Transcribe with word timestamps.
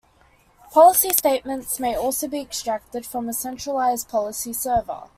Policy 0.71 1.11
statements 1.11 1.79
may 1.79 1.93
also 1.95 2.27
be 2.27 2.39
extracted 2.41 3.05
from 3.05 3.29
a 3.29 3.33
centralized 3.33 4.09
policy 4.09 4.51
server. 4.51 5.03